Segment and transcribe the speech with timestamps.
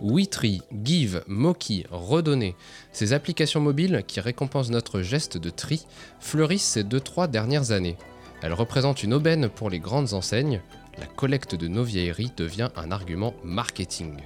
[0.00, 2.56] WeTree, Give, Moki, Redonner,
[2.92, 5.86] ces applications mobiles qui récompensent notre geste de tri,
[6.20, 7.96] fleurissent ces 2-3 dernières années.
[8.42, 10.60] Elles représentent une aubaine pour les grandes enseignes.
[10.98, 14.16] La collecte de nos vieilleries devient un argument marketing.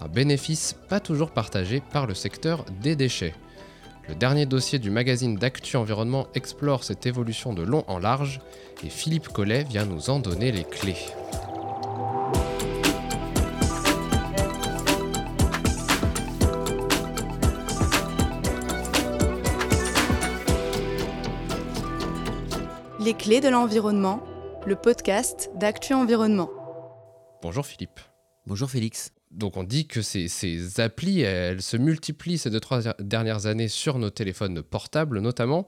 [0.00, 3.34] Un bénéfice pas toujours partagé par le secteur des déchets.
[4.08, 8.40] Le dernier dossier du magazine d'Actu Environnement explore cette évolution de long en large
[8.82, 10.96] et Philippe Collet vient nous en donner les clés.
[23.10, 24.22] Les clés de l'environnement,
[24.64, 26.48] le podcast d'Actu Environnement.
[27.42, 27.98] Bonjour Philippe.
[28.46, 29.10] Bonjour Félix.
[29.32, 33.66] Donc on dit que ces, ces applis, elles se multiplient ces deux, trois dernières années
[33.66, 35.66] sur nos téléphones portables notamment.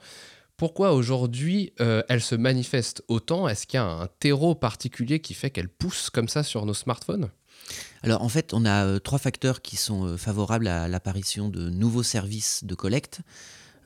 [0.57, 3.49] Pourquoi aujourd'hui euh, elles se manifestent autant?
[3.49, 6.75] Est-ce qu'il y a un terreau particulier qui fait qu'elles poussent comme ça sur nos
[6.75, 7.29] smartphones?
[8.05, 11.71] Alors en fait, on a euh, trois facteurs qui sont euh, favorables à l'apparition de
[11.71, 13.23] nouveaux services de collecte.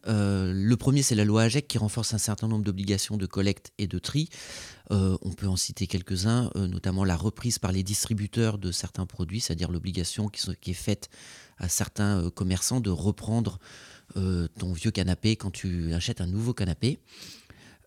[0.06, 3.72] Euh, le premier, c'est la loi AGEC qui renforce un certain nombre d'obligations de collecte
[3.78, 4.28] et de tri.
[4.90, 9.06] Euh, on peut en citer quelques-uns, euh, notamment la reprise par les distributeurs de certains
[9.06, 11.08] produits, c'est-à-dire l'obligation qui, est faite
[11.58, 13.58] à certains commerçants de reprendre
[14.14, 17.00] ton vieux canapé quand tu achètes un nouveau canapé.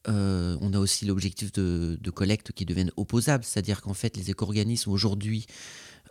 [0.05, 4.91] on a aussi l'objectif de, de, collecte qui deviennent opposables, c'est-à-dire qu'en fait les éco-organismes
[4.91, 5.47] aujourd'hui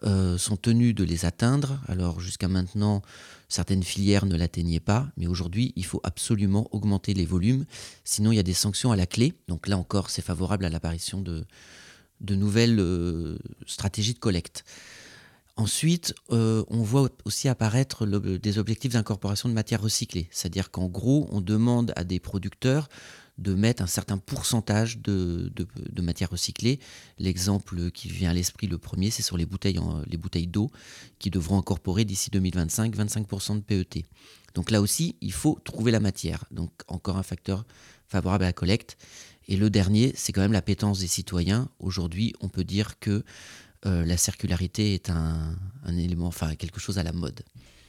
[0.04, 1.80] euh, sont tenus de les atteindre.
[1.88, 3.02] Alors jusqu'à maintenant,
[3.48, 7.64] certaines filières ne l'atteignaient pas, mais aujourd'hui, il faut absolument augmenter les volumes,
[8.04, 9.34] sinon il y a des sanctions à la clé.
[9.48, 11.44] Donc là encore, c'est favorable à l'apparition de,
[12.20, 14.64] de nouvelles euh, stratégies de collecte.
[15.56, 21.28] Ensuite, euh, on voit aussi apparaître des objectifs d'incorporation de matières recyclées, c'est-à-dire qu'en gros,
[21.32, 22.88] on demande à des producteurs
[23.38, 26.80] de mettre un certain pourcentage de, de, matière recyclée.
[27.18, 30.70] L'exemple qui vient à l'esprit, le premier, c'est sur les bouteilles, les bouteilles d'eau
[31.18, 34.04] qui devront incorporer d'ici 2025 25% de PET.
[34.54, 36.44] Donc là aussi, il faut trouver la matière.
[36.50, 37.64] Donc encore un facteur
[38.08, 38.96] favorable à la collecte.
[39.46, 41.68] Et le dernier, c'est quand même la pétence des citoyens.
[41.78, 43.22] Aujourd'hui, on peut dire que
[43.86, 47.42] euh, la circularité est un, un élément, enfin quelque chose à la mode.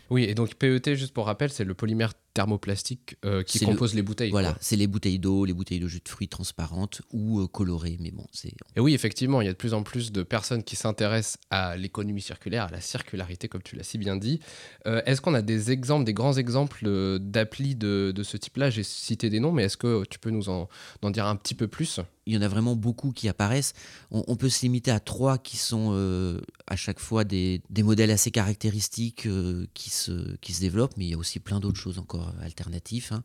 [0.09, 4.01] Oui, et donc PET, juste pour rappel, c'est le polymère thermoplastique euh, qui compose les
[4.01, 4.31] bouteilles.
[4.31, 7.97] Voilà, c'est les bouteilles d'eau, les bouteilles de jus de fruits transparentes ou euh, colorées,
[7.99, 8.53] mais bon, c'est.
[8.77, 11.75] Et oui, effectivement, il y a de plus en plus de personnes qui s'intéressent à
[11.75, 14.39] l'économie circulaire, à la circularité, comme tu l'as si bien dit.
[14.87, 18.69] Euh, est-ce qu'on a des exemples, des grands exemples d'applis de, de, ce type-là?
[18.69, 20.69] J'ai cité des noms, mais est-ce que tu peux nous en,
[21.01, 21.99] en dire un petit peu plus?
[22.29, 23.73] Il y en a vraiment beaucoup qui apparaissent.
[24.11, 28.29] On, peut se limiter à trois qui sont euh, à chaque fois des, modèles assez
[28.29, 31.97] caractéristiques euh, qui, se, qui se développent, mais il y a aussi plein d'autres choses
[31.97, 33.11] encore alternatifs.
[33.11, 33.23] Hein.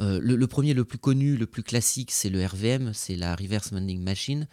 [0.00, 3.34] Euh, le, le, premier, le plus connu, le plus classique, c'est le RVM, c'est la
[3.34, 4.46] Reverse Vending Machine.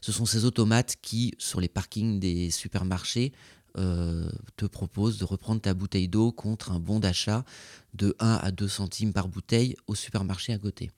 [0.00, 3.32] Ce sont ces automates qui, sur les parkings des supermarchés,
[3.76, 7.44] te proposent de reprendre ta bouteille d'eau contre un bon d'achat
[7.92, 10.90] de 1 à 2 centimes par bouteille au supermarché à côté.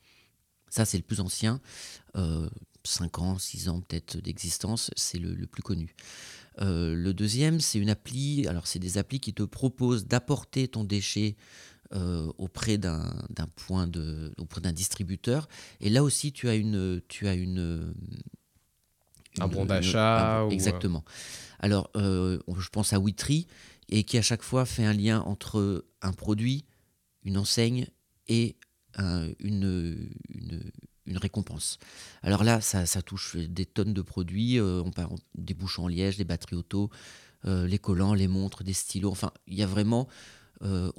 [0.71, 1.61] Ça, c'est le plus ancien.
[2.15, 2.19] 5
[3.19, 5.95] euh, ans, 6 ans peut-être d'existence, c'est le, plus connu.
[6.61, 8.47] Euh, le deuxième, c'est une appli.
[8.47, 11.37] Alors, c'est des applis qui te proposent d'apporter ton déchet
[11.95, 15.49] euh, auprès d'un point de, auprès d'un distributeur.
[15.81, 17.95] Et là aussi, tu as une, tu as une,
[19.41, 20.47] un bon d'achat.
[20.51, 21.05] Exactement.
[21.61, 23.47] Alors, je pense à WeTree
[23.89, 26.65] et qui à chaque fois fait un lien entre un produit,
[27.25, 27.87] une enseigne
[28.29, 28.57] et
[28.97, 31.79] une, une, récompense.
[32.23, 36.17] Alors là, ça, touche des tonnes de produits, euh, on parle des bouchons en liège,
[36.17, 36.91] des batteries auto,
[37.47, 40.09] euh, les collants, les montres, des stylos, enfin, il y a vraiment
[40.63, 40.91] euh,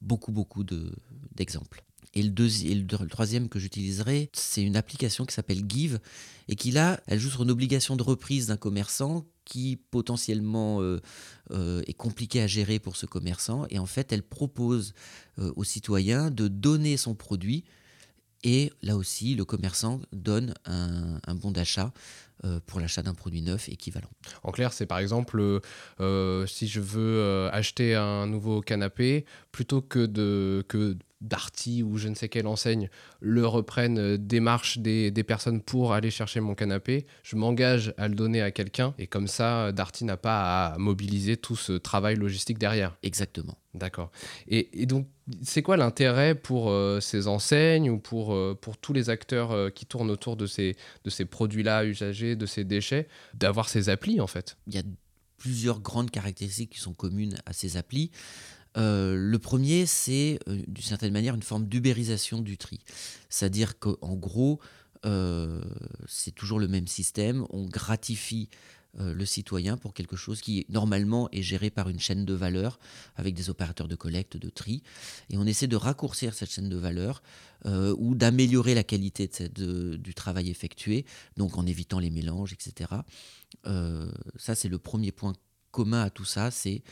[0.00, 1.84] beaucoup, beaucoup d'exemples.
[2.14, 6.00] et, le, deuxième, le troisième que j'utiliserai, c'est une application qui s'appelle Give
[6.48, 11.00] et qui là, elle joue sur une obligation de reprise d'un commerçant qui potentiellement euh,
[11.50, 13.66] euh, est compliqué à gérer pour ce commerçant.
[13.70, 14.94] Et en fait, elle propose
[15.38, 17.64] euh, aux citoyens de donner son produit.
[18.42, 21.92] Et là aussi, le commerçant donne un, bon d'achat
[22.66, 24.10] pour l'achat d'un produit neuf équivalent.
[24.42, 25.60] En clair, c'est par exemple,
[26.46, 30.64] si je veux acheter un nouveau canapé, plutôt que de...
[30.68, 32.88] Que Darty ou je ne sais quelle enseigne
[33.20, 38.08] le reprennent, euh, démarche des, des, personnes pour aller chercher mon canapé, je m'engage à
[38.08, 42.16] le donner à quelqu'un et comme ça, Darty n'a pas à mobiliser tout ce travail
[42.16, 42.96] logistique derrière.
[43.02, 43.56] Exactement.
[43.74, 44.12] D'accord.
[44.46, 45.08] Et, donc,
[45.42, 49.86] c'est quoi l'intérêt pour euh, ces enseignes ou pour, euh, pour tous les acteurs qui
[49.86, 54.26] tournent autour de ces, de ces produits-là usagés, de ces déchets, d'avoir ces applis en
[54.26, 54.82] fait Il y a
[55.36, 58.10] plusieurs grandes caractéristiques qui sont communes à ces applis.
[58.76, 62.80] Euh, le premier, c'est euh, d'une certaine manière une forme d'ubérisation du tri.
[63.28, 64.58] C'est-à-dire qu'en gros,
[65.04, 65.60] euh,
[66.08, 67.44] c'est toujours le même système.
[67.50, 68.48] On gratifie
[68.98, 72.78] le citoyen pour quelque chose qui normalement est géré par une chaîne de valeur
[73.16, 74.82] avec des opérateurs de collecte, de tri.
[75.30, 77.22] Et on essaie de raccourcir cette chaîne de valeur
[77.66, 81.06] ou d'améliorer la qualité du travail effectué,
[81.36, 82.90] donc en évitant les mélanges, etc.
[83.64, 85.32] ça, c'est le premier point
[85.70, 86.82] commun à tout ça, c'est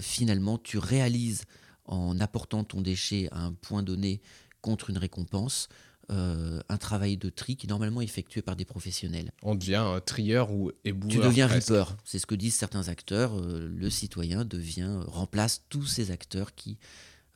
[0.00, 1.44] finalement tu réalises
[1.86, 4.20] en apportant ton déchet à un point donné
[4.60, 5.68] contre une récompense,
[6.10, 9.30] euh, un travail de tri qui est normalement effectué par des professionnels.
[9.42, 11.08] On devient un trieur ou éboueur.
[11.08, 13.38] Tu deviens reaper, c'est ce que disent certains acteurs.
[13.38, 16.78] Euh, le citoyen devient, remplace tous ces acteurs qui,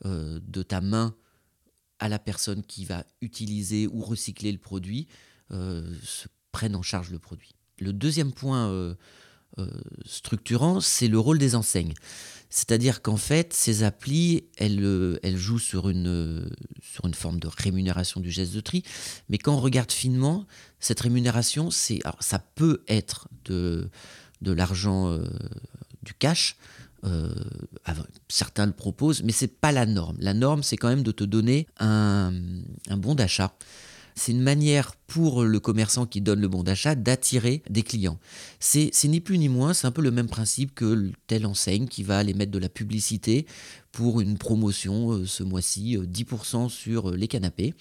[0.03, 1.15] euh, de ta main
[1.99, 5.07] à la personne qui va utiliser ou recycler le produit,
[5.49, 7.51] se prennent en charge le produit.
[7.79, 8.97] Le deuxième point
[10.03, 11.93] structurant, c'est le rôle des enseignes.
[12.55, 16.49] C'est-à-dire qu'en fait, ces applis, elles, euh, jouent sur une, euh,
[16.81, 18.81] sur une forme de rémunération du geste de tri.
[19.27, 20.47] Mais quand on regarde finement,
[20.79, 23.89] cette rémunération, c'est, ça peut être de,
[24.41, 25.27] de l'argent, euh,
[26.01, 26.55] du cash.
[28.29, 30.15] certains le proposent, mais c'est pas la norme.
[30.21, 32.31] La norme, c'est quand même de te donner un,
[32.87, 33.53] un bon d'achat
[34.15, 38.17] c'est une manière pour le commerçant qui donne le bon d'achat d'attirer des clients.
[38.59, 42.03] C'est ni plus ni moins, c'est un peu le même principe que telle enseigne qui
[42.03, 43.45] va aller mettre de la publicité
[43.91, 47.73] pour une promotion euh, ce mois-ci, 10% euh, sur euh, les canapés.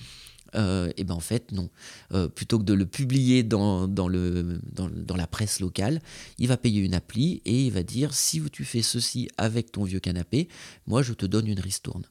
[0.55, 1.69] Euh, et ben en fait non.
[2.13, 6.01] Euh, plutôt que de le publier dans, le, dans, la presse locale,
[6.39, 9.85] il va payer une appli et il va dire si tu fais ceci avec ton
[9.85, 10.49] vieux canapé,
[10.87, 12.05] moi je te donne une ristourne.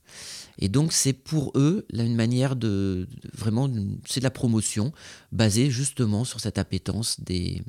[0.60, 3.70] Et donc c'est pour eux une manière de, vraiment
[4.06, 4.92] c'est de la promotion
[5.32, 7.62] basée justement sur cette appétence des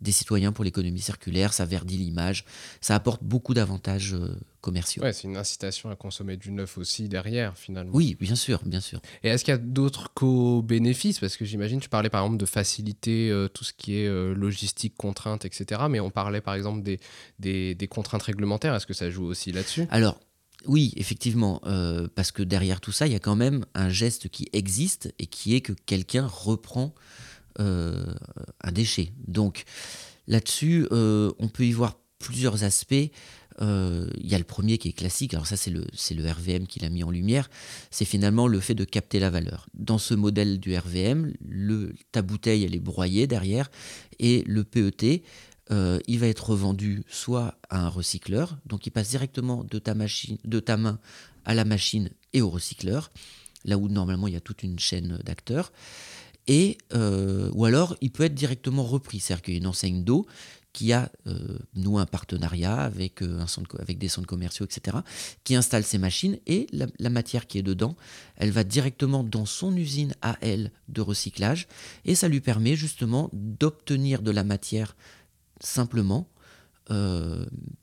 [0.00, 2.44] des citoyens pour l'économie circulaire, ça verdit l'image,
[2.80, 5.02] ça apporte beaucoup d'avantages euh, commerciaux.
[5.02, 7.92] Ouais, c'est une incitation à consommer du neuf aussi derrière, finalement.
[7.94, 9.00] Oui, bien sûr, bien sûr.
[9.22, 11.18] Et est-ce qu'il y a d'autres co-bénéfices?
[11.18, 14.34] Parce que j'imagine, tu parlais par exemple de faciliter euh, tout ce qui est euh,
[14.34, 15.82] logistique, contraintes, etc.
[15.90, 16.98] Mais on parlait par exemple des,
[17.38, 18.74] des, contraintes réglementaires.
[18.74, 19.86] Est-ce que ça joue aussi là-dessus?
[19.90, 20.18] Alors,
[20.66, 21.62] oui, effectivement,
[22.14, 25.26] parce que derrière tout ça, il y a quand même un geste qui existe et
[25.26, 26.94] qui est que quelqu'un reprend
[27.58, 29.12] un déchet.
[29.26, 29.64] Donc
[30.30, 33.10] là-dessus, euh, on peut y voir plusieurs aspects.
[33.60, 36.66] Euh, il y a le premier qui est classique, alors ça c'est le, le RVM
[36.66, 37.50] qui l'a mis en lumière,
[37.90, 39.66] c'est finalement le fait de capter la valeur.
[39.74, 43.70] Dans ce modèle du RVM, le, ta bouteille elle est broyée derrière
[44.18, 45.24] et le PET
[46.08, 50.36] il va être revendu soit à un recycleur, donc il passe directement de ta, machine,
[50.44, 50.98] de ta main
[51.44, 53.12] à la machine et au recycleur,
[53.64, 55.70] là où normalement il y a toute une chaîne d'acteurs.
[56.46, 59.20] Et, euh, ou alors, il peut être directement repris.
[59.20, 60.26] C'est-à-dire qu'il y a une enseigne d'eau
[60.72, 63.44] qui a, euh, un partenariat avec, euh,
[63.78, 64.98] avec des centres commerciaux, etc.,
[65.42, 67.96] qui installe ces machines et la, matière qui est dedans,
[68.36, 71.66] elle va directement dans son usine à elle de recyclage
[72.04, 74.94] et ça lui permet justement d'obtenir de la matière
[75.60, 76.28] simplement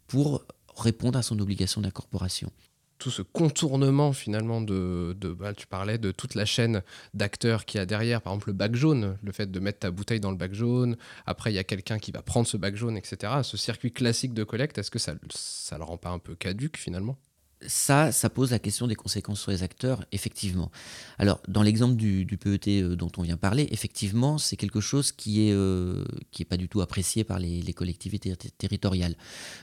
[0.08, 0.46] pour
[0.76, 2.52] répondre à son obligation d'incorporation
[2.98, 6.84] tout ce contournement finalement de, bah, tu parlais de toute la chaîne
[7.14, 10.20] d'acteurs qui a derrière, par exemple le bac jaune, le fait de mettre ta bouteille
[10.20, 12.98] dans le bac jaune, après il y a quelqu'un qui va prendre ce bac jaune,
[12.98, 13.34] etc.
[13.44, 16.78] Ce circuit classique de collecte, est-ce que ça ne le rend pas un peu caduque
[16.78, 17.18] finalement?
[17.66, 20.72] Ça, ça pose la question des conséquences sur les acteurs, effectivement.
[21.18, 25.48] Alors, dans l'exemple du, PET euh, dont on vient parler, effectivement, c'est quelque chose qui
[25.48, 26.04] est, euh,
[26.50, 29.16] pas du tout apprécié par les, collectivités territoriales.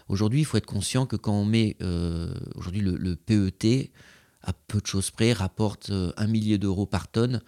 [0.09, 3.93] Aujourd'hui, il faut être conscient que quand on met euh, aujourd'hui le, PET,
[4.43, 7.41] à peu de choses près, rapporte un millier d'euros par tonne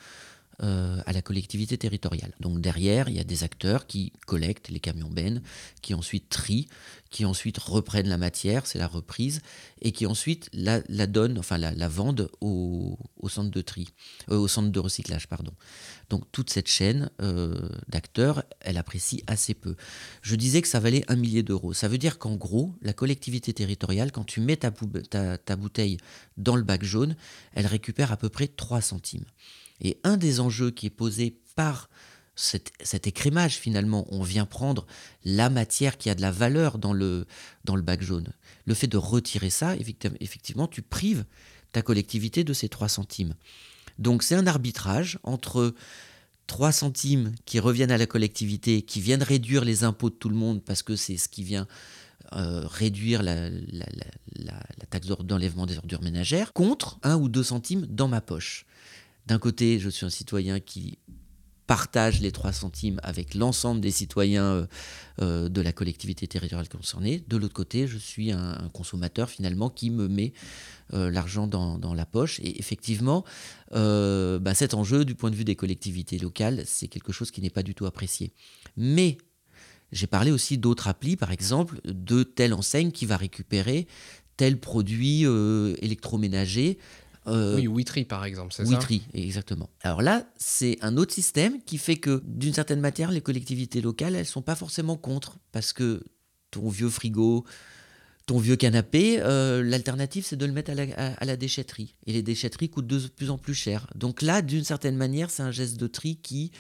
[0.62, 2.32] euh, à la collectivité territoriale.
[2.40, 5.42] Donc derrière, il y a des acteurs qui collectent les camions bennes,
[5.82, 6.66] qui ensuite trient,
[7.10, 9.42] qui ensuite reprennent la matière, c'est la reprise,
[9.82, 12.98] et qui ensuite la, donnent, enfin la, vendent au,
[13.28, 13.88] centre de tri,
[14.30, 15.52] euh, au centre de recyclage, pardon.
[16.08, 19.76] Donc toute cette chaîne euh, d'acteurs, elle apprécie assez peu.
[20.22, 21.75] Je disais que ça valait un millier d'euros.
[21.75, 24.70] Ça veut dire qu'en gros, la collectivité territoriale, quand tu mets ta,
[25.36, 25.98] ta bouteille
[26.38, 27.14] dans le bac jaune,
[27.52, 29.26] elle récupère à peu près 3 centimes.
[29.80, 31.88] Et un des enjeux qui est posé par
[32.37, 34.87] cet, écrémage, finalement, on vient prendre
[35.25, 37.26] la matière qui a de la valeur dans le,
[37.64, 38.28] bac jaune.
[38.66, 39.75] Le fait de retirer ça,
[40.21, 41.25] effectivement, tu prives
[41.73, 43.35] ta collectivité de ces 3 centimes.
[43.99, 45.75] Donc c'est un arbitrage entre
[46.47, 50.37] 3 centimes qui reviennent à la collectivité, qui viennent réduire les impôts de tout le
[50.37, 51.66] monde parce que c'est ce qui vient
[52.33, 53.87] euh, réduire la, la,
[54.35, 58.66] la taxe d'enlèvement des ordures ménagères, contre 1 ou 2 centimes dans ma poche.
[59.26, 60.99] D'un côté, je suis un citoyen qui
[61.66, 64.66] partage les 3 centimes avec l'ensemble des citoyens euh,
[65.21, 67.25] euh, de la collectivité territoriale concernée.
[67.26, 70.33] De l'autre côté, je suis un, consommateur finalement qui me met
[70.95, 72.40] euh, l'argent dans, la poche.
[72.40, 73.25] Et effectivement,
[73.73, 77.50] bah, cet enjeu, du point de vue des collectivités locales, c'est quelque chose qui n'est
[77.50, 78.33] pas du tout apprécié.
[78.76, 79.18] Mais
[79.92, 83.87] J'ai parlé aussi d'autres applis, par exemple, de telle enseigne qui va récupérer
[84.37, 85.25] tel produit
[85.80, 86.78] électroménager.
[87.26, 89.68] Euh, oui, Witry par exemple, c'est ça Witry, exactement.
[89.83, 94.14] Alors là, c'est un autre système qui fait que, d'une certaine manière, les collectivités locales,
[94.14, 96.04] elles sont pas forcément contre, parce que
[96.50, 97.45] ton vieux frigo,
[98.26, 101.95] ton vieux canapé, euh, l'alternative, c'est de le mettre à la, à la, déchetterie.
[102.06, 103.88] Et les déchetteries coûtent de plus en plus cher.
[103.95, 106.50] Donc là, d'une certaine manière, c'est un geste de tri qui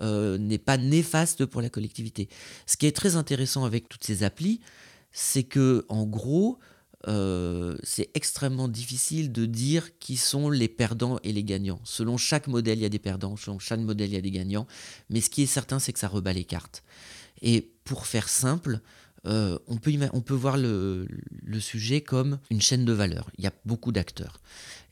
[0.00, 2.28] euh, n'est pas néfaste pour la collectivité.
[2.66, 4.60] Ce qui est très intéressant avec toutes ces applis,
[5.10, 6.58] c'est que en gros,
[7.06, 11.80] euh, c'est extrêmement difficile de dire qui sont les perdants et les gagnants.
[11.84, 14.30] Selon chaque modèle, il y a des perdants, selon chaque modèle, il y a des
[14.30, 14.66] gagnants.
[15.08, 16.82] Mais ce qui est certain, c'est que ça rebat les cartes.
[17.40, 18.80] Et pour faire simple,
[19.26, 21.06] euh, on, peut, on peut voir le,
[21.42, 23.30] le, sujet comme une chaîne de valeur.
[23.38, 24.40] Il y a beaucoup d'acteurs.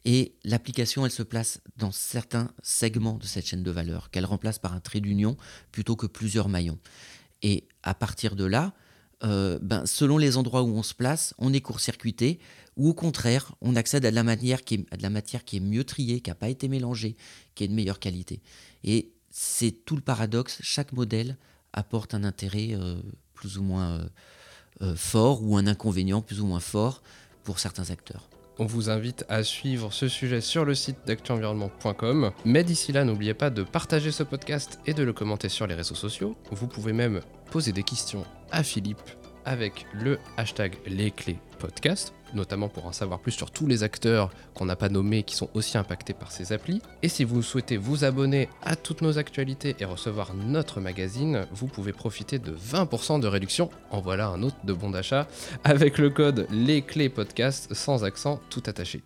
[0.05, 4.59] Et l'application, elle se place dans certains segments de cette chaîne de valeur, qu'elle remplace
[4.59, 5.37] par un trait d'union
[5.73, 6.79] plutôt que plusieurs maillons.
[7.43, 8.73] Et à partir de là,
[9.25, 12.39] euh, ben, selon les endroits où on se place, on est court-circuité,
[12.77, 16.35] ou au contraire, on accède à de la matière qui est, mieux triée, qui n'a
[16.35, 17.17] pas été mélangée,
[17.55, 18.43] qui est de meilleure qualité.
[18.85, 21.39] Et c'est tout le paradoxe, chaque modèle
[21.73, 23.01] apporte un intérêt euh,
[23.33, 24.07] plus ou moins
[24.83, 27.03] euh, fort, ou un inconvénient plus ou moins fort
[27.45, 28.29] pour certains acteurs.
[28.59, 32.31] On vous invite à suivre ce sujet sur le site d'actuenvironnement.com.
[32.45, 35.75] Mais d'ici là, n'oubliez pas de partager ce podcast et de le commenter sur les
[35.75, 36.37] réseaux sociaux.
[36.51, 37.21] Vous pouvez même
[37.51, 39.03] poser des questions à Philippe
[39.47, 44.31] avec le hashtag les clés podcast, notamment pour en savoir plus sur tous les acteurs
[44.55, 46.83] qu'on n'a pas nommés qui sont aussi impactés par ces applis.
[47.03, 51.67] Et si vous souhaitez vous abonner à toutes nos actualités et recevoir notre magazine, vous
[51.67, 55.27] pouvez profiter de 20% de réduction, en voilà un autre de bon d'achat,
[55.65, 59.03] avec le code les clés podcast sans accent tout attaché.